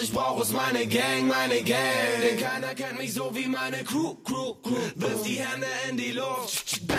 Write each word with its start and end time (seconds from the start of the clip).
Ich 0.00 0.12
brauch 0.12 0.40
ist 0.40 0.52
meine 0.52 0.86
Gang, 0.86 1.26
meine 1.26 1.60
Gang. 1.62 1.78
Denn 2.22 2.38
keiner 2.38 2.72
kennt 2.74 2.98
mich 2.98 3.12
so 3.12 3.34
wie 3.34 3.48
meine 3.48 3.82
Crew, 3.82 4.14
Crew, 4.22 4.54
Crew. 4.62 4.76
Wirf 4.94 5.22
die 5.24 5.40
Hände 5.40 5.66
in 5.90 5.96
die 5.96 6.12
Luft. 6.12 6.86
Bang, 6.86 6.98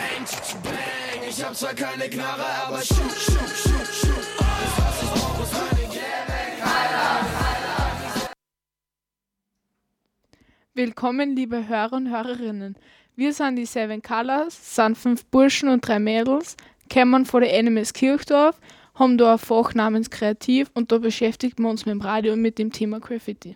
bang. 0.64 1.30
Ich 1.30 1.42
hab 1.42 1.56
zwar 1.56 1.74
keine 1.74 2.10
Knarre, 2.10 2.44
aber 2.68 2.82
shoot, 2.82 2.98
shoot, 2.98 3.38
shoot, 3.38 3.88
shoot. 3.88 4.28
Alles, 4.40 4.74
was 4.78 5.04
ich 5.04 5.10
brauch 5.22 5.44
ist 5.44 5.54
meine 5.54 5.88
Gang. 5.88 6.60
Keiner. 6.60 8.30
Willkommen, 10.74 11.36
liebe 11.38 11.70
Hörer 11.70 11.94
und 11.94 12.10
Hörerinnen. 12.10 12.76
Wir 13.16 13.34
sind 13.34 13.56
die 13.56 13.66
Seven 13.66 14.02
Colors, 14.02 14.76
sind 14.76 14.98
fünf 14.98 15.26
Burschen 15.28 15.70
und 15.70 15.88
drei 15.88 16.00
Mädels, 16.00 16.58
kommen 16.92 17.26
von 17.26 17.42
der 17.42 17.54
Enemies 17.54 17.94
Kirchdorf 17.94 18.60
haben 19.00 19.18
da 19.18 19.34
ein 19.34 19.40
Fach 19.40 19.74
namens 19.74 20.10
Kreativ 20.10 20.70
und 20.74 20.92
da 20.92 20.98
beschäftigen 20.98 21.64
wir 21.64 21.70
uns 21.70 21.86
mit 21.86 21.94
dem 21.94 22.02
Radio 22.02 22.34
und 22.34 22.42
mit 22.42 22.60
dem 22.60 22.72
Thema 22.72 23.00
Graffiti. 23.00 23.56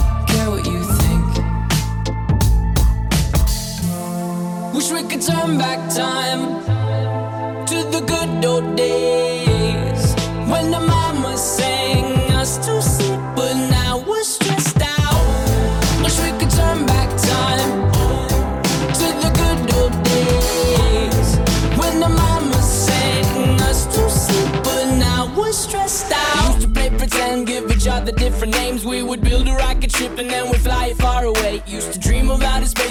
Wish 4.81 4.91
we 4.93 5.03
could 5.03 5.21
turn 5.21 5.59
back 5.59 5.77
time 5.93 6.65
to 7.67 7.75
the 7.93 8.01
good 8.01 8.43
old 8.43 8.75
days 8.75 10.15
when 10.49 10.71
the 10.71 10.79
mama 10.79 11.37
sang 11.37 12.31
us 12.31 12.57
to 12.65 12.81
sleep, 12.81 13.19
but 13.35 13.53
now 13.69 14.03
we're 14.07 14.23
stressed 14.23 14.81
out. 14.81 16.01
Wish 16.01 16.19
we 16.21 16.31
could 16.39 16.49
turn 16.49 16.87
back 16.87 17.09
time 17.09 17.91
to 18.99 19.07
the 19.21 19.31
good 19.41 19.75
old 19.75 19.93
days 20.03 21.37
when 21.77 21.99
the 21.99 22.09
mama 22.09 22.59
sang 22.63 23.61
us 23.61 23.85
to 23.85 24.09
sleep, 24.09 24.63
but 24.63 24.95
now 24.97 25.31
we're 25.37 25.51
stressed 25.51 26.11
out. 26.11 26.55
Used 26.55 26.61
to 26.61 26.67
play 26.69 26.89
pretend, 26.89 27.45
give 27.45 27.69
each 27.69 27.87
other 27.87 28.11
different 28.13 28.53
names. 28.53 28.83
We 28.83 29.03
would 29.03 29.21
build 29.21 29.47
a 29.47 29.53
rocket 29.53 29.91
ship 29.91 30.17
and 30.17 30.27
then 30.27 30.49
we'd 30.49 30.61
fly 30.61 30.87
it 30.87 30.97
far 30.97 31.25
away. 31.25 31.61
Used 31.67 31.93
to 31.93 31.99
dream 31.99 32.31
of 32.31 32.41
outer 32.41 32.65
space, 32.65 32.90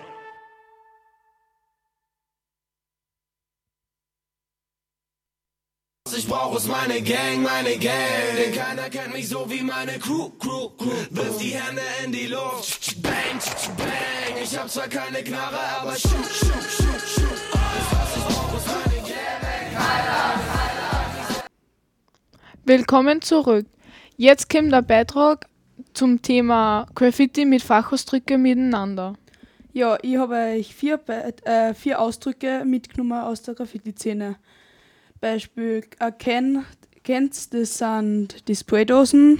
Ich 6.21 6.27
brauch 6.27 6.55
ist 6.55 6.67
meine 6.67 7.01
Gang, 7.01 7.41
meine 7.41 7.77
Gang. 7.77 7.93
Denn 8.37 8.53
keiner 8.53 8.89
kennt 8.89 9.13
mich 9.13 9.27
so 9.27 9.49
wie 9.49 9.61
meine 9.61 9.97
Crew, 9.97 10.29
Crew, 10.39 10.69
Crew. 10.77 10.91
Wirf 11.09 11.37
die 11.39 11.49
Hände 11.49 11.81
in 12.05 12.11
die 12.11 12.27
Luft. 12.27 13.01
Bang, 13.01 13.13
bang. 13.77 14.43
Ich 14.43 14.55
hab 14.57 14.69
zwar 14.69 14.87
keine 14.87 15.23
Knarre, 15.23 15.59
aber 15.79 15.93
shoot, 15.93 16.11
shoot, 16.11 16.63
shoot, 16.77 17.01
shoot. 17.15 17.39
Alles, 17.53 17.87
was 17.91 18.17
ich 18.17 18.35
brauch 18.35 18.57
ist 18.57 18.67
meine 18.67 19.01
Gang. 19.01 19.67
Keiner, 19.73 20.33
keiner. 20.45 21.43
Willkommen 22.65 23.21
zurück. 23.21 23.65
Jetzt 24.17 24.49
kommt 24.49 24.71
der 24.71 24.83
Beitrag 24.83 25.47
zum 25.93 26.21
Thema 26.21 26.85
Graffiti 26.93 27.45
mit 27.45 27.63
Fachausdrücke 27.63 28.37
miteinander. 28.37 29.15
Ja, 29.73 29.97
ich 30.01 30.17
habe 30.17 30.35
euch 30.35 30.75
vier, 30.75 30.97
Be 30.97 31.33
äh, 31.45 31.73
vier 31.73 31.99
Ausdrücke 31.99 32.63
mitgenommen 32.65 33.21
aus 33.21 33.41
der 33.41 33.55
Graffiti-Szene. 33.55 34.35
Beispiel 35.21 35.83
Ken, 36.17 36.65
kennt, 37.03 37.53
das 37.53 37.77
sind 37.77 38.47
die 38.47 38.55
Spraydosen 38.55 39.39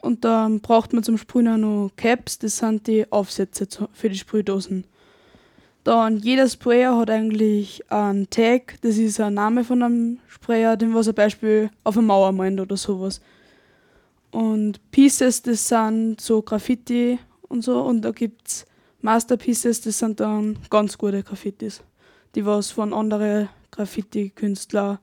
und 0.00 0.24
dann 0.24 0.60
braucht 0.60 0.92
man 0.92 1.02
zum 1.02 1.18
Sprühen 1.18 1.48
auch 1.48 1.56
noch 1.56 1.90
Caps, 1.96 2.38
das 2.38 2.58
sind 2.58 2.86
die 2.86 3.10
Aufsätze 3.10 3.66
für 3.92 4.08
die 4.08 4.18
Sprühdosen. 4.18 4.84
Dann 5.82 6.18
jeder 6.18 6.48
Sprayer 6.48 6.96
hat 6.96 7.10
eigentlich 7.10 7.82
einen 7.90 8.30
Tag, 8.30 8.76
das 8.82 8.98
ist 8.98 9.20
ein 9.20 9.34
Name 9.34 9.64
von 9.64 9.82
einem 9.82 10.18
Sprayer, 10.28 10.76
den 10.76 10.94
was 10.94 11.08
ein 11.08 11.14
Beispiel 11.14 11.70
auf 11.82 11.96
eine 11.96 12.06
Mauer 12.06 12.30
meint 12.30 12.60
oder 12.60 12.76
sowas. 12.76 13.20
Und 14.30 14.80
Pieces, 14.92 15.42
das 15.42 15.66
sind 15.66 16.20
so 16.20 16.42
Graffiti 16.42 17.18
und 17.42 17.62
so. 17.62 17.82
Und 17.82 18.02
da 18.02 18.10
gibt 18.12 18.48
es 18.48 18.66
Masterpieces, 19.00 19.80
das 19.80 19.98
sind 19.98 20.20
dann 20.20 20.58
ganz 20.70 20.98
gute 20.98 21.22
Graffitis, 21.22 21.82
die 22.34 22.44
was 22.46 22.70
von 22.70 22.92
anderen 22.92 23.48
Graffiti-Künstlern 23.72 24.98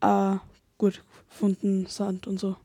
auch 0.00 0.40
gut 0.78 1.02
gefunden 1.28 1.86
sind 1.86 2.26
und 2.26 2.38
so. 2.40 2.56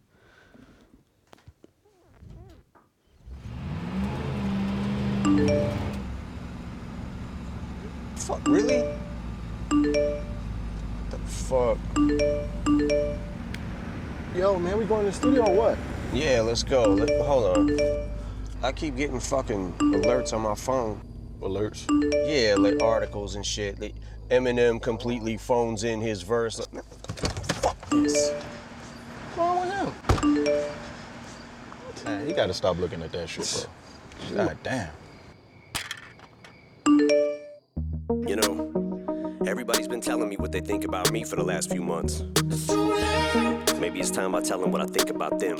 Fuck, 8.15 8.47
really? 8.47 8.83
What 9.69 11.11
the 11.11 11.17
fuck? 11.25 11.77
Yo, 14.35 14.57
man, 14.57 14.77
we 14.77 14.85
going 14.85 15.01
to 15.01 15.11
the 15.11 15.11
studio 15.11 15.45
or 15.45 15.55
what? 15.55 15.77
Yeah, 16.13 16.41
let's 16.41 16.63
go. 16.63 16.83
Let, 16.83 17.09
hold 17.21 17.57
on. 17.57 17.79
I 18.63 18.71
keep 18.71 18.95
getting 18.95 19.19
fucking 19.19 19.73
alerts 19.73 20.33
on 20.33 20.41
my 20.41 20.55
phone. 20.55 21.01
Alerts. 21.41 21.85
Yeah, 22.25 22.55
like 22.55 22.81
articles 22.81 23.35
and 23.35 23.45
shit. 23.45 23.79
Like 23.79 23.95
Eminem 24.29 24.81
completely 24.81 25.37
phones 25.37 25.83
in 25.83 25.99
his 25.99 26.21
verse. 26.21 26.65
What's 28.01 28.31
wrong 29.37 29.61
with 29.61 29.71
him? 29.71 29.93
Man, 32.05 32.27
you 32.27 32.35
gotta 32.35 32.53
stop 32.53 32.79
looking 32.79 33.03
at 33.03 33.11
that 33.11 33.29
shit, 33.29 33.67
bro. 34.31 34.45
God 34.45 34.57
damn. 34.63 34.89
You 38.27 38.35
know, 38.35 39.39
everybody's 39.45 39.87
been 39.87 40.01
telling 40.01 40.27
me 40.27 40.37
what 40.37 40.51
they 40.51 40.59
think 40.59 40.85
about 40.85 41.11
me 41.11 41.23
for 41.23 41.35
the 41.35 41.43
last 41.43 41.69
few 41.69 41.83
months. 41.83 42.23
Maybe 43.79 43.99
it's 43.99 44.09
time 44.09 44.33
I 44.33 44.41
tell 44.41 44.59
them 44.59 44.71
what 44.71 44.81
I 44.81 44.85
think 44.85 45.11
about 45.11 45.37
them. 45.39 45.59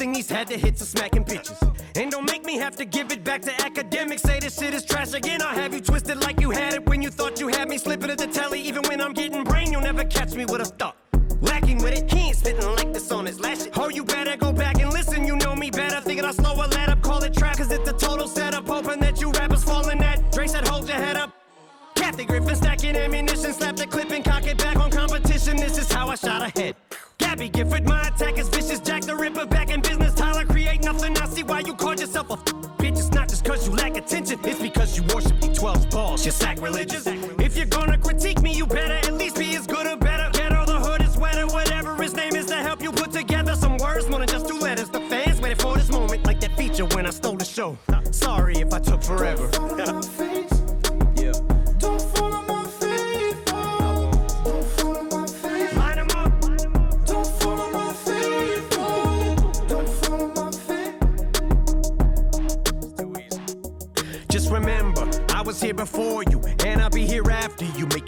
Thing 0.00 0.14
he's 0.14 0.30
had 0.30 0.46
to 0.46 0.56
hit 0.56 0.80
of 0.80 0.86
smacking 0.86 1.24
bitches. 1.24 1.60
And 1.94 2.10
don't 2.10 2.24
make 2.24 2.42
me 2.46 2.56
have 2.56 2.74
to 2.76 2.86
give 2.86 3.12
it 3.12 3.22
back 3.22 3.42
to 3.42 3.52
academics. 3.60 4.22
Say 4.22 4.40
this 4.40 4.58
shit 4.58 4.72
is 4.72 4.82
trash 4.82 5.12
again. 5.12 5.42
I'll 5.42 5.54
have 5.54 5.74
you 5.74 5.82
twisted 5.82 6.18
like 6.22 6.40
you 6.40 6.50
had 6.50 6.72
it 6.72 6.88
when 6.88 7.02
you 7.02 7.10
thought 7.10 7.38
you 7.38 7.48
had 7.48 7.68
me 7.68 7.76
slipping 7.76 8.08
at 8.08 8.16
the 8.16 8.26
telly. 8.26 8.62
Even 8.62 8.82
when 8.88 8.98
I'm 9.02 9.12
getting 9.12 9.44
brain, 9.44 9.70
you'll 9.70 9.82
never 9.82 10.04
catch 10.04 10.32
me 10.32 10.46
with 10.46 10.62
a 10.62 10.64
thought. 10.64 10.96
Lacking 11.42 11.82
with 11.82 11.92
it, 11.98 12.10
he 12.10 12.28
ain't 12.28 12.36
spitting 12.36 12.66
like 12.76 12.94
this 12.94 13.12
on 13.12 13.26
his 13.26 13.40
last 13.40 13.64
shit. 13.64 13.76
Oh, 13.76 13.90
you 13.90 14.02
better 14.02 14.38
go 14.38 14.54
back 14.54 14.80
and 14.80 14.90
listen, 14.90 15.26
you 15.26 15.36
know 15.36 15.54
me 15.54 15.70
better. 15.70 16.00
Thinking 16.00 16.24
I'll 16.24 16.32
slow 16.32 16.54
a 16.54 16.66
let 16.76 16.88
up, 16.88 17.02
call 17.02 17.22
it 17.22 17.34
trap, 17.34 17.58
cause 17.58 17.70
it's 17.70 17.88
a 17.90 17.92
total 17.92 18.26
setup. 18.26 18.66
Hoping 18.66 19.00
that 19.00 19.20
you 19.20 19.30
rappers 19.32 19.64
fall 19.64 19.86
in 19.90 19.98
that. 19.98 20.32
Dre 20.32 20.46
said, 20.46 20.66
hold 20.66 20.88
your 20.88 20.96
head 20.96 21.16
up. 21.16 21.30
Kathy 21.94 22.24
Griffin 22.24 22.56
stacking 22.56 22.96
ammunition, 22.96 23.52
slap 23.52 23.76
the 23.76 23.86
clip 23.86 24.10
and 24.10 24.24
cock 24.24 24.46
it 24.46 24.56
back 24.56 24.79
sacrilegious. 36.60 37.06
If 37.06 37.56
you're 37.56 37.66
gonna 37.66 37.98
critique 37.98 38.42
me, 38.42 38.52
you 38.52 38.66
better 38.66 38.94
at 38.94 39.14
least 39.14 39.38
be 39.38 39.56
as 39.56 39.66
good 39.66 39.86
or 39.86 39.96
better. 39.96 40.30
Get 40.32 40.52
all 40.52 40.66
the 40.66 40.78
hood 40.78 41.02
is 41.02 41.16
wetter, 41.16 41.46
whatever 41.46 41.96
his 41.96 42.14
name 42.14 42.36
is 42.36 42.46
to 42.46 42.56
help 42.56 42.82
you 42.82 42.92
put 42.92 43.12
together 43.12 43.54
some 43.54 43.78
words. 43.78 44.08
More 44.08 44.18
than 44.18 44.28
just 44.28 44.46
two 44.46 44.58
letters. 44.58 44.90
The 44.90 45.00
fans 45.00 45.40
waited 45.40 45.60
for 45.60 45.76
this 45.76 45.90
moment, 45.90 46.26
like 46.26 46.40
that 46.40 46.56
feature 46.56 46.86
when 46.86 47.06
I 47.06 47.10
stole 47.10 47.36
the 47.36 47.44
show. 47.44 47.78
Sorry 48.10 48.56
if 48.56 48.72
I 48.74 48.78
took 48.78 49.02
forever. 49.02 49.48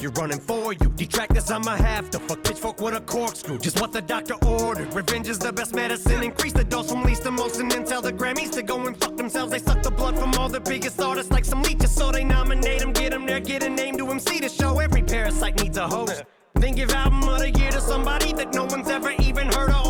after 0.02 0.08
you. 0.08 0.12
Make 0.12 0.18
running 0.18 0.40
for 0.40 0.72
you. 0.72 0.92
Detractors, 0.96 1.50
I'ma 1.50 1.76
have 1.76 2.10
to 2.10 2.18
fuck 2.18 2.42
pitchfork 2.44 2.80
with 2.80 2.94
a 2.94 3.00
corkscrew. 3.00 3.58
Just 3.58 3.80
what 3.80 3.92
the 3.92 4.02
doctor 4.02 4.34
ordered. 4.46 4.92
Revenge 4.94 5.28
is 5.28 5.38
the 5.38 5.52
best 5.52 5.74
medicine. 5.74 6.22
Increase 6.22 6.52
the 6.52 6.64
dose 6.64 6.90
from 6.90 7.02
least 7.02 7.22
to 7.24 7.30
most, 7.30 7.60
and 7.60 7.70
then 7.70 7.84
tell 7.84 8.02
the 8.02 8.12
Grammys 8.12 8.50
to 8.52 8.62
go 8.62 8.86
and 8.86 8.96
fuck 8.96 9.16
themselves. 9.16 9.52
They 9.52 9.58
suck 9.58 9.82
the 9.82 9.90
blood 9.90 10.18
from 10.18 10.32
all 10.34 10.48
the 10.48 10.60
biggest 10.60 11.00
artists 11.00 11.32
like 11.32 11.44
some 11.44 11.62
leeches, 11.62 11.94
so 11.94 12.10
they 12.10 12.24
nominate 12.24 12.80
them, 12.80 12.92
get 12.92 13.10
them 13.10 13.26
there, 13.26 13.40
get 13.40 13.62
a 13.62 13.70
name 13.70 13.96
to 13.98 14.10
MC 14.10 14.40
to 14.40 14.48
show. 14.48 14.78
Every 14.78 15.02
parasite 15.02 15.60
needs 15.62 15.78
a 15.78 15.86
host. 15.86 16.22
Then 16.54 16.74
give 16.74 16.92
album 16.92 17.28
of 17.28 17.38
the 17.40 17.50
year 17.50 17.70
to 17.70 17.80
somebody 17.80 18.32
that 18.34 18.54
no 18.54 18.64
one's 18.64 18.88
ever 18.88 19.12
even 19.12 19.46
heard 19.48 19.70
of. 19.70 19.81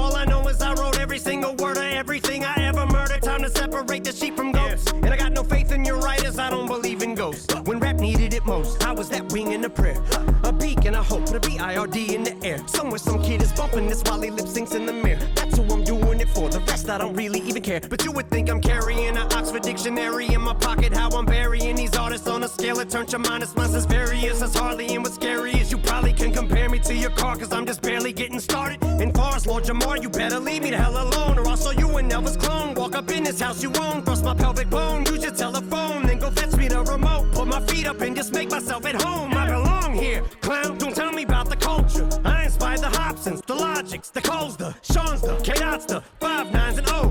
Care. 17.72 17.88
But 17.88 18.04
you 18.04 18.12
would 18.12 18.28
think 18.28 18.50
I'm 18.50 18.60
carrying 18.60 19.16
an 19.16 19.32
Oxford 19.32 19.62
dictionary 19.62 20.26
in 20.26 20.42
my 20.42 20.54
pocket. 20.54 20.92
How 20.92 21.08
I'm 21.10 21.24
burying 21.24 21.76
these 21.76 21.96
artists 21.96 22.28
on 22.28 22.42
a 22.42 22.48
scale 22.48 22.76
that 22.76 22.90
turns 22.90 23.12
your 23.12 23.20
minus 23.20 23.56
minus 23.56 23.74
as 23.74 23.86
various 23.86 24.42
as 24.42 24.54
hardly. 24.54 24.94
And 24.94 25.02
what's 25.02 25.14
scary 25.14 25.52
is 25.52 25.70
you 25.72 25.78
probably 25.78 26.12
can 26.12 26.32
compare 26.32 26.68
me 26.68 26.78
to 26.80 26.94
your 26.94 27.10
car, 27.10 27.36
cause 27.36 27.52
I'm 27.52 27.64
just 27.66 27.80
barely 27.80 28.12
getting 28.12 28.40
started. 28.40 28.82
And 28.84 29.14
far 29.14 29.32
Lord 29.46 29.64
Jamar, 29.64 30.02
you 30.02 30.08
better 30.10 30.38
leave 30.38 30.62
me 30.62 30.70
the 30.70 30.76
hell 30.76 30.96
alone, 30.96 31.38
or 31.38 31.48
I'll 31.48 31.72
you 31.74 31.96
an 31.96 32.10
Elvis 32.10 32.38
clone. 32.38 32.74
Walk 32.74 32.94
up 32.94 33.10
in 33.10 33.24
this 33.24 33.40
house 33.40 33.62
you 33.62 33.72
own, 33.80 34.02
thrust 34.02 34.24
my 34.24 34.34
pelvic 34.34 34.68
bone, 34.68 35.04
use 35.06 35.22
your 35.22 35.34
telephone, 35.34 36.06
then 36.06 36.18
go 36.18 36.30
fetch 36.30 36.54
me 36.56 36.68
the 36.68 36.82
remote. 36.82 37.32
Put 37.32 37.48
my 37.48 37.60
feet 37.66 37.86
up 37.86 38.00
and 38.02 38.14
just 38.14 38.32
make 38.34 38.50
myself 38.50 38.84
at 38.84 39.00
home. 39.00 39.32
I 39.34 39.46
belong 39.46 39.94
here, 39.94 40.22
clown. 40.42 40.78
Don't 40.78 40.94
tell 40.94 41.12
me 41.12 41.22
about 41.22 41.48
the 41.48 41.56
culture. 41.56 42.08
I 42.24 42.44
inspired 42.44 42.80
the 42.80 42.90
Hopsins, 42.90 43.40
the 43.46 43.54
Logics, 43.54 44.10
the 44.10 44.20
Coles, 44.20 44.56
the 44.56 44.74
Sean's, 44.82 45.22
the 45.22 45.36
K-Dots, 45.36 45.86
the 45.86 46.02
Five 46.20 46.52
Nines 46.52 46.78
and 46.78 46.88
O. 46.90 47.01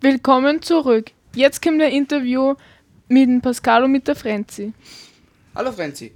Willkommen 0.00 0.62
zurück. 0.62 1.10
Jetzt 1.34 1.60
kommt 1.60 1.82
ein 1.82 1.90
Interview 1.90 2.54
mit 3.08 3.28
dem 3.28 3.40
Pascal 3.40 3.82
und 3.82 3.90
mit 3.90 4.06
der 4.06 4.14
Frenzi. 4.14 4.72
Hallo 5.56 5.72
Franzi. 5.72 6.12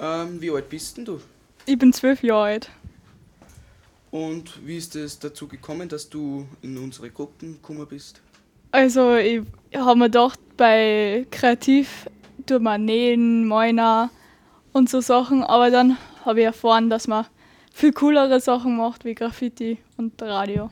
Ähm, 0.00 0.40
wie 0.40 0.50
alt 0.50 0.68
bist 0.68 0.96
denn 0.96 1.04
du? 1.04 1.20
Ich 1.64 1.78
bin 1.78 1.92
zwölf 1.92 2.24
Jahre 2.24 2.42
alt. 2.42 2.70
Und 4.10 4.66
wie 4.66 4.78
ist 4.78 4.96
es 4.96 5.16
dazu 5.20 5.46
gekommen, 5.46 5.88
dass 5.88 6.08
du 6.08 6.48
in 6.60 6.76
unsere 6.76 7.08
Gruppen 7.10 7.52
gekommen 7.52 7.86
bist? 7.86 8.20
Also 8.72 9.14
ich 9.14 9.42
habe 9.76 9.96
mir 9.96 10.06
gedacht, 10.06 10.40
bei 10.56 11.24
Kreativ 11.30 12.10
tut 12.46 12.62
man 12.62 12.84
nähen, 12.84 13.46
meiner 13.46 14.10
und 14.72 14.90
so 14.90 15.00
Sachen, 15.00 15.44
aber 15.44 15.70
dann 15.70 15.98
habe 16.24 16.40
ich 16.40 16.46
erfahren, 16.46 16.90
dass 16.90 17.06
man 17.06 17.26
viel 17.72 17.92
coolere 17.92 18.40
Sachen 18.40 18.76
macht 18.76 19.04
wie 19.04 19.14
Graffiti 19.14 19.78
und 19.96 20.20
Radio. 20.20 20.68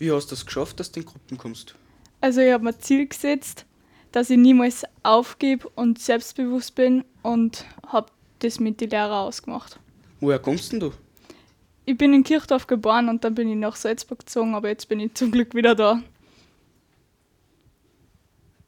Wie 0.00 0.10
hast 0.10 0.30
du 0.30 0.34
es 0.34 0.46
geschafft, 0.46 0.80
dass 0.80 0.90
du 0.90 1.00
in 1.00 1.06
Gruppen 1.06 1.36
kommst? 1.36 1.74
Also 2.22 2.40
ich 2.40 2.50
habe 2.52 2.64
mir 2.64 2.78
Ziel 2.78 3.06
gesetzt, 3.06 3.66
dass 4.12 4.30
ich 4.30 4.38
niemals 4.38 4.84
aufgebe 5.02 5.68
und 5.74 5.98
selbstbewusst 5.98 6.74
bin 6.74 7.04
und 7.22 7.66
habe 7.86 8.10
das 8.38 8.58
mit 8.60 8.80
den 8.80 8.88
Lehrern 8.88 9.26
ausgemacht. 9.26 9.78
Woher 10.20 10.38
kommst 10.38 10.72
denn 10.72 10.80
du? 10.80 10.92
Ich 11.84 11.98
bin 11.98 12.14
in 12.14 12.24
Kirchdorf 12.24 12.66
geboren 12.66 13.10
und 13.10 13.24
dann 13.24 13.34
bin 13.34 13.50
ich 13.50 13.56
nach 13.56 13.76
Salzburg 13.76 14.20
gezogen, 14.20 14.54
aber 14.54 14.68
jetzt 14.68 14.88
bin 14.88 15.00
ich 15.00 15.12
zum 15.12 15.30
Glück 15.30 15.54
wieder 15.54 15.74
da. 15.74 16.02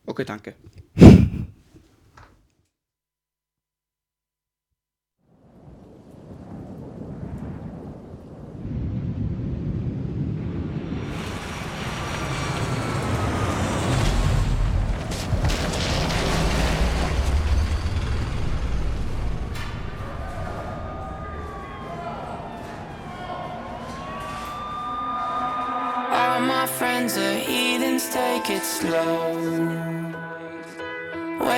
Okay, 0.04 0.26
danke. 0.26 0.54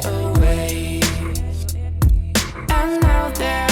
Away. 0.00 1.00
And 2.68 3.00
now 3.02 3.30
they're 3.34 3.71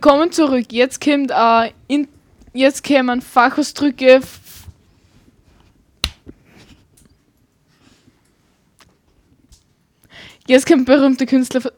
Willkommen 0.00 0.30
zurück. 0.30 0.66
Jetzt 0.70 1.00
kommt 1.00 1.32
äh, 1.32 1.72
in, 1.88 2.06
jetzt 2.52 2.86
kommen 2.86 3.20
Fachausdrücke. 3.20 4.20
Jetzt 10.46 10.66
kommt 10.68 10.86
berühmte 10.86 11.26
Künstler 11.26 11.72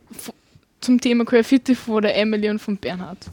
zum 0.82 1.00
Thema 1.00 1.24
Graffiti 1.24 1.74
von 1.74 2.02
der 2.02 2.14
Emily 2.14 2.50
und 2.50 2.58
von 2.58 2.76
Bernhard. 2.76 3.26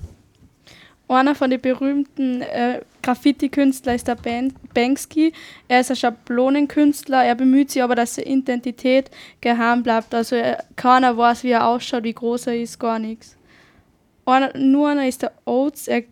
Einer 1.10 1.36
von 1.36 1.50
den 1.50 1.60
berühmten 1.60 2.42
äh, 2.44 2.80
Graffiti-Künstler 3.02 3.94
ist 3.94 4.08
der 4.08 4.16
Ban 4.16 4.54
Banksy. 4.74 5.34
Er 5.68 5.82
ist 5.82 5.90
ein 5.90 5.98
Schablonenkünstler, 5.98 7.26
er 7.26 7.36
bemüht 7.36 7.72
sich 7.72 7.84
aber, 7.84 7.96
dass 7.96 8.16
seine 8.16 8.30
Identität 8.30 9.12
geheim 9.42 9.84
bleibt. 9.84 10.16
Also 10.16 10.38
er, 10.38 10.64
keiner 10.78 11.18
weiß, 11.18 11.44
wie 11.44 11.52
er 11.52 11.68
ausschaut, 11.68 12.06
wie 12.06 12.14
groß 12.14 12.48
er 12.48 12.62
ist, 12.62 12.80
gar 12.80 13.00
nichts. 13.00 13.38
Nur 14.56 14.90
einer 14.90 15.08
ist 15.08 15.22
der 15.22 15.32
Oates, 15.46 15.88
er 15.88 16.04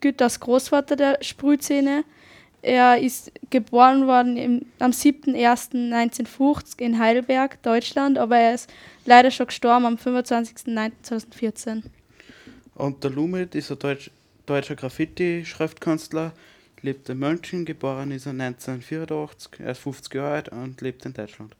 gilt 0.00 0.22
als 0.22 0.40
Großvater 0.40 0.96
der 0.96 1.18
Sprühszene. 1.20 2.04
Er 2.62 2.98
ist 2.98 3.30
geboren 3.50 4.06
worden 4.06 4.38
im, 4.38 4.64
am 4.78 4.92
7.01.1950 4.92 6.80
in 6.80 6.98
Heidelberg, 6.98 7.62
Deutschland, 7.62 8.16
aber 8.16 8.38
er 8.38 8.54
ist 8.54 8.72
leider 9.04 9.30
schon 9.30 9.44
gestorben 9.46 9.84
am 9.84 9.96
25.09.2014. 9.96 11.82
Und 12.74 13.04
der 13.04 13.10
Lumit 13.10 13.54
ist 13.54 13.70
ein 13.70 13.78
Deutsch, 13.78 14.10
deutscher 14.46 14.74
Graffiti-Schriftkünstler, 14.74 16.32
lebt 16.80 17.10
in 17.10 17.18
München, 17.18 17.66
geboren 17.66 18.12
ist 18.12 18.24
er 18.26 18.32
1984, 18.32 19.60
er 19.60 19.72
ist 19.72 19.80
50 19.80 20.14
Jahre 20.14 20.34
alt 20.34 20.48
und 20.48 20.80
lebt 20.80 21.04
in 21.04 21.12
Deutschland. 21.12 21.54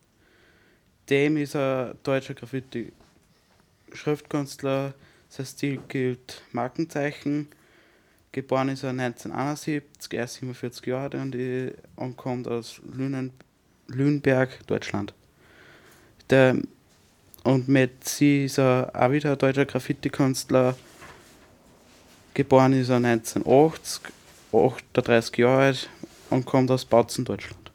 Dem 1.10 1.36
ist 1.36 1.54
ein 1.54 1.98
deutscher 2.02 2.32
Graffiti-Schriftkünstler, 2.34 4.94
sein 5.28 5.46
Stil 5.46 5.80
gilt 5.88 6.42
Markenzeichen. 6.52 7.48
Geboren 8.32 8.68
ist 8.68 8.82
er 8.82 8.90
1971, 8.90 10.12
er 10.12 10.24
ist 10.24 10.34
47 10.34 10.86
Jahre 10.86 11.18
und, 11.20 11.36
und 11.96 12.16
kommt 12.16 12.46
aus 12.46 12.80
Lünen, 12.92 13.32
Lüneberg, 13.88 14.66
Deutschland. 14.66 15.14
Der, 16.28 16.56
und 17.44 17.68
mit 17.68 18.06
sie 18.06 18.44
ist 18.44 18.58
er 18.58 18.90
auch 18.94 19.10
wieder 19.10 19.32
ein 19.32 19.38
deutscher 19.38 19.64
Graffiti-Künstler. 19.64 20.76
Geboren 22.34 22.74
ist 22.74 22.90
er 22.90 22.96
1980, 22.96 24.12
38 24.52 25.36
Jahre 25.38 25.62
alt 25.62 25.88
und 26.30 26.44
kommt 26.44 26.70
aus 26.70 26.84
Bautzen, 26.84 27.24
Deutschland. 27.24 27.67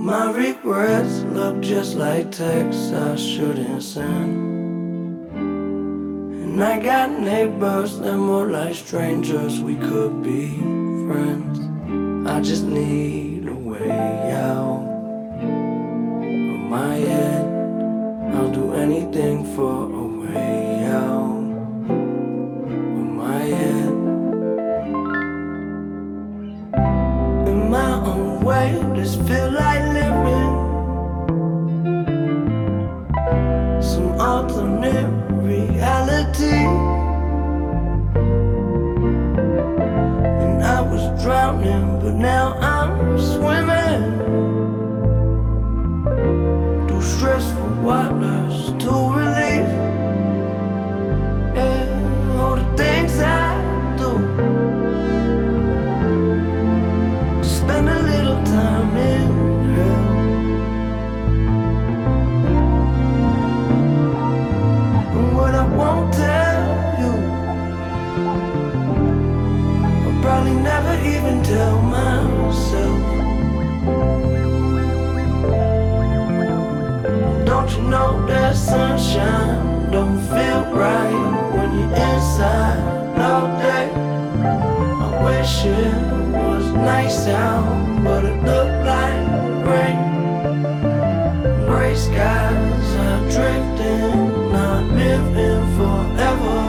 My 0.00 0.32
regrets 0.32 1.20
look 1.24 1.60
just 1.60 1.94
like 1.94 2.32
texts 2.32 2.90
I 2.90 3.16
shouldn't 3.16 3.82
send. 3.82 5.28
And 5.34 6.64
I 6.64 6.80
got 6.82 7.20
neighbors 7.20 7.98
that 7.98 8.16
more 8.16 8.46
like 8.46 8.74
strangers, 8.74 9.60
we 9.60 9.76
could 9.76 10.22
be 10.22 10.56
friends. 11.06 11.60
I 12.26 12.40
just 12.40 12.64
need 12.64 13.46
a 13.46 13.54
way 13.54 14.32
out 14.32 14.88
of 16.22 16.60
my 16.70 16.94
head. 16.94 17.44
I'll 18.34 18.50
do 18.50 18.72
anything 18.72 19.54
for 19.54 19.99
this 28.50 29.14
feel 29.14 29.52
like 29.52 29.80
living 29.92 30.29
skies 92.00 92.88
are 93.06 93.20
drifting, 93.34 94.52
not 94.52 94.84
living 95.00 95.64
forever. 95.76 96.60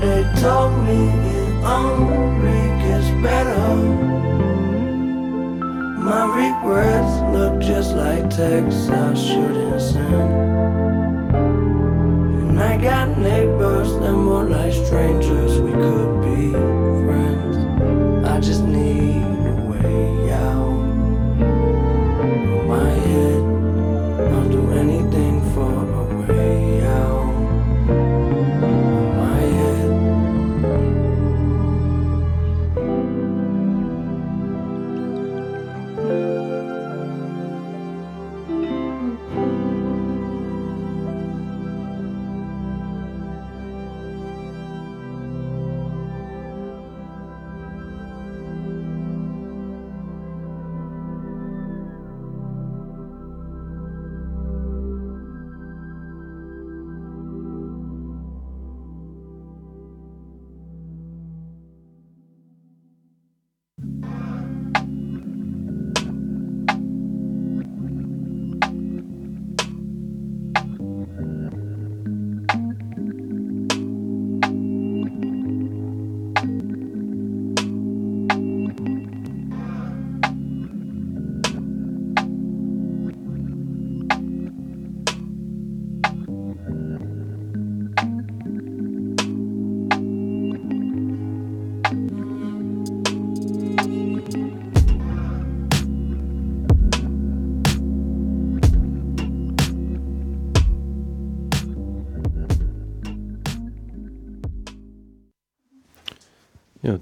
They 0.00 0.20
told 0.42 0.72
me 0.86 1.00
it 1.38 1.64
only 1.64 2.62
gets 2.84 3.08
better. 3.24 3.64
My 6.08 6.22
regrets 6.42 7.14
look 7.34 7.54
just 7.62 7.94
like 7.94 8.28
texts 8.28 8.88
I 8.90 9.14
shouldn't 9.14 9.80
send. 9.80 10.32
And 12.48 12.60
I 12.60 12.76
got 12.76 13.16
neighbors 13.16 13.90
that 14.00 14.12
more 14.12 14.44
like 14.44 14.74
strangers, 14.84 15.58
we 15.60 15.72
could 15.72 16.12
be 16.28 16.52
friends. 17.06 17.56
I 18.26 18.38
just 18.40 18.64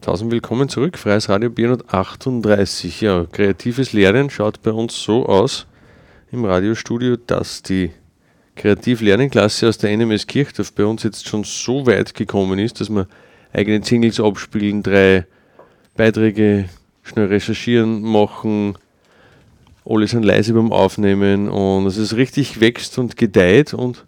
tausend 0.08 0.32
willkommen 0.32 0.70
zurück. 0.70 0.96
Freies 0.96 1.28
Radio 1.28 1.50
B138. 1.50 3.04
Ja, 3.04 3.26
kreatives 3.30 3.92
Lernen 3.92 4.30
schaut 4.30 4.62
bei 4.62 4.70
uns 4.70 5.02
so 5.02 5.26
aus 5.26 5.66
im 6.32 6.46
Radiostudio, 6.46 7.16
dass 7.26 7.62
die 7.62 7.90
Kreativ-Lernen-Klasse 8.56 9.68
aus 9.68 9.76
der 9.76 9.94
NMS 9.94 10.26
Kirchdorf 10.26 10.72
bei 10.72 10.86
uns 10.86 11.02
jetzt 11.02 11.28
schon 11.28 11.44
so 11.44 11.86
weit 11.86 12.14
gekommen 12.14 12.58
ist, 12.58 12.80
dass 12.80 12.88
wir 12.88 13.06
eigene 13.52 13.84
Singles 13.84 14.18
abspielen, 14.18 14.82
drei 14.82 15.26
Beiträge 15.94 16.70
schnell 17.02 17.26
recherchieren, 17.26 18.00
machen, 18.00 18.78
alle 19.84 20.08
sind 20.08 20.24
leise 20.24 20.54
beim 20.54 20.72
Aufnehmen 20.72 21.50
und 21.50 21.84
es 21.84 22.16
richtig 22.16 22.62
wächst 22.62 22.96
und 22.96 23.18
gedeiht 23.18 23.74
und 23.74 24.06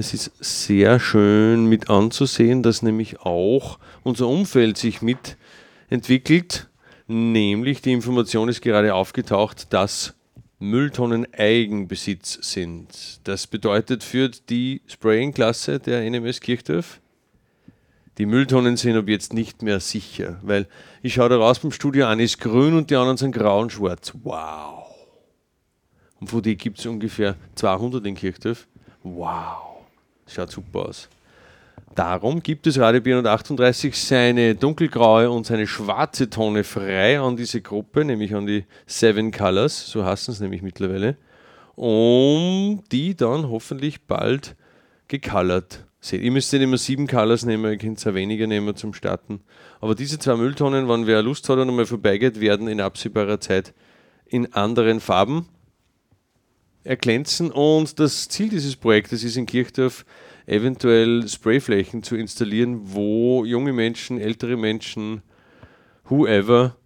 Es 0.00 0.14
ist 0.14 0.30
sehr 0.38 1.00
schön 1.00 1.66
mit 1.66 1.90
anzusehen, 1.90 2.62
dass 2.62 2.82
nämlich 2.82 3.18
auch 3.22 3.80
unser 4.04 4.28
Umfeld 4.28 4.78
sich 4.78 5.02
mitentwickelt. 5.02 6.68
Nämlich 7.08 7.82
die 7.82 7.92
Information 7.92 8.48
ist 8.48 8.62
gerade 8.62 8.94
aufgetaucht, 8.94 9.72
dass 9.72 10.14
Mülltonnen 10.60 11.26
Eigenbesitz 11.34 12.38
sind. 12.42 13.20
Das 13.24 13.48
bedeutet 13.48 14.04
für 14.04 14.28
die 14.28 14.82
Spraying-Klasse 14.86 15.80
der 15.80 16.08
NMS 16.08 16.40
Kirchdorf, 16.40 17.00
die 18.18 18.26
Mülltonnen 18.26 18.76
sind 18.76 18.96
ab 18.96 19.08
jetzt 19.08 19.32
nicht 19.32 19.62
mehr 19.62 19.80
sicher, 19.80 20.38
weil 20.42 20.68
ich 21.02 21.14
schaue 21.14 21.28
da 21.28 21.38
raus 21.38 21.58
beim 21.58 21.72
Studio, 21.72 22.06
eine 22.06 22.22
ist 22.22 22.38
grün 22.40 22.76
und 22.76 22.90
die 22.90 22.96
anderen 22.96 23.16
sind 23.16 23.32
grau 23.32 23.60
und 23.60 23.72
schwarz. 23.72 24.12
Wow. 24.22 24.86
Und 26.20 26.30
von 26.30 26.42
die 26.42 26.56
gibt 26.56 26.78
es 26.78 26.86
ungefähr 26.86 27.34
200 27.56 28.06
in 28.06 28.14
Kirchdorf. 28.14 28.68
Wow. 29.02 29.67
Schaut 30.28 30.50
super 30.50 30.86
aus. 30.88 31.08
Darum 31.94 32.42
gibt 32.42 32.66
es 32.66 32.78
Radio 32.78 33.02
438 33.02 33.98
seine 33.98 34.54
dunkelgraue 34.54 35.30
und 35.30 35.46
seine 35.46 35.66
schwarze 35.66 36.30
Tonne 36.30 36.62
frei 36.62 37.18
an 37.18 37.36
diese 37.36 37.60
Gruppe, 37.60 38.04
nämlich 38.04 38.34
an 38.34 38.46
die 38.46 38.64
Seven 38.86 39.32
Colors, 39.32 39.88
so 39.88 40.04
heißen 40.04 40.32
es 40.32 40.40
nämlich 40.40 40.62
mittlerweile, 40.62 41.16
um 41.74 42.84
die 42.92 43.16
dann 43.16 43.48
hoffentlich 43.48 44.02
bald 44.02 44.54
gecolored 45.08 45.86
seht. 46.00 46.22
Ihr 46.22 46.30
müsst 46.30 46.52
nicht 46.52 46.62
immer 46.62 46.78
sieben 46.78 47.06
Colors 47.06 47.44
nehmen, 47.44 47.72
ihr 47.72 47.78
könnt 47.78 48.06
auch 48.06 48.14
weniger 48.14 48.46
nehmen 48.46 48.76
zum 48.76 48.94
Starten. 48.94 49.40
Aber 49.80 49.94
diese 49.94 50.18
zwei 50.18 50.36
Mülltonnen, 50.36 50.88
wenn 50.88 51.06
wer 51.06 51.22
Lust 51.22 51.48
hat 51.48 51.58
und 51.58 51.68
einmal 51.68 51.86
vorbeigeht, 51.86 52.40
werden 52.40 52.68
in 52.68 52.80
absehbarer 52.80 53.40
Zeit 53.40 53.72
in 54.26 54.52
anderen 54.52 55.00
Farben 55.00 55.48
erglänzen. 56.84 57.50
Und 57.50 57.98
das 57.98 58.28
Ziel 58.28 58.48
dieses 58.48 58.76
Projektes 58.76 59.24
ist 59.24 59.36
in 59.36 59.46
Kirchdorf 59.46 60.04
eventuell 60.46 61.28
Sprayflächen 61.28 62.02
zu 62.02 62.16
installieren, 62.16 62.80
wo 62.84 63.44
junge 63.44 63.72
Menschen, 63.72 64.18
ältere 64.18 64.56
Menschen, 64.56 65.22
whoever 66.08 66.76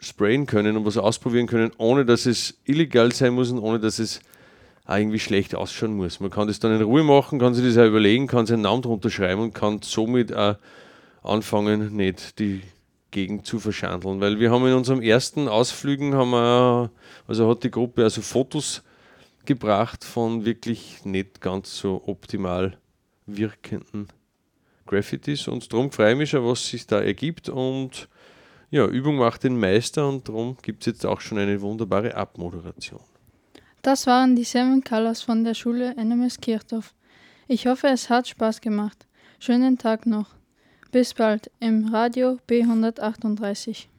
sprayen 0.00 0.46
können 0.46 0.76
und 0.76 0.84
was 0.84 0.96
ausprobieren 0.96 1.46
können, 1.46 1.70
ohne 1.76 2.04
dass 2.04 2.26
es 2.26 2.58
illegal 2.64 3.12
sein 3.12 3.34
muss 3.34 3.50
und 3.50 3.58
ohne 3.58 3.78
dass 3.78 3.98
es 3.98 4.20
auch 4.84 4.96
irgendwie 4.96 5.20
schlecht 5.20 5.54
ausschauen 5.54 5.94
muss. 5.94 6.18
Man 6.18 6.30
kann 6.30 6.48
das 6.48 6.58
dann 6.58 6.74
in 6.74 6.82
Ruhe 6.82 7.04
machen, 7.04 7.38
kann 7.38 7.54
sich 7.54 7.64
das 7.64 7.78
auch 7.78 7.86
überlegen, 7.86 8.26
kann 8.26 8.46
seinen 8.46 8.62
Namen 8.62 8.82
drunter 8.82 9.10
schreiben 9.10 9.42
und 9.42 9.54
kann 9.54 9.80
somit 9.82 10.34
auch 10.34 10.56
anfangen, 11.22 11.94
nicht 11.94 12.38
die 12.40 12.62
Gegend 13.12 13.46
zu 13.46 13.60
verschandeln. 13.60 14.20
Weil 14.20 14.40
wir 14.40 14.50
haben 14.50 14.66
in 14.66 14.72
unserem 14.72 15.02
ersten 15.02 15.46
Ausflügen, 15.46 16.14
haben 16.14 16.30
wir, 16.30 16.90
also 17.28 17.48
hat 17.48 17.62
die 17.62 17.70
Gruppe 17.70 18.02
also 18.02 18.22
Fotos 18.22 18.82
gebracht 19.46 20.04
von 20.04 20.44
wirklich 20.44 21.04
nicht 21.04 21.40
ganz 21.40 21.76
so 21.76 22.02
optimal 22.06 22.78
wirkenden 23.26 24.08
Graffitis 24.86 25.48
und 25.48 25.72
darum 25.72 25.90
freue 25.90 26.12
ich 26.12 26.18
mich 26.18 26.30
schon, 26.30 26.44
was 26.44 26.68
sich 26.68 26.86
da 26.86 27.00
ergibt 27.00 27.48
und 27.48 28.08
ja, 28.70 28.86
Übung 28.86 29.16
macht 29.16 29.44
den 29.44 29.58
Meister 29.58 30.08
und 30.08 30.28
darum 30.28 30.56
gibt 30.62 30.82
es 30.82 30.86
jetzt 30.86 31.06
auch 31.06 31.20
schon 31.20 31.38
eine 31.38 31.60
wunderbare 31.60 32.14
Abmoderation. 32.14 33.00
Das 33.82 34.06
waren 34.06 34.34
die 34.34 34.44
Seven 34.44 34.82
Colors 34.82 35.22
von 35.22 35.44
der 35.44 35.54
Schule 35.54 35.94
NMS 35.96 36.40
Kirchdorf. 36.40 36.94
Ich 37.48 37.66
hoffe, 37.66 37.88
es 37.88 38.08
hat 38.08 38.28
Spaß 38.28 38.60
gemacht. 38.60 39.06
Schönen 39.40 39.76
Tag 39.76 40.06
noch. 40.06 40.30
Bis 40.90 41.14
bald 41.14 41.50
im 41.58 41.88
Radio 41.88 42.38
B138. 42.48 43.91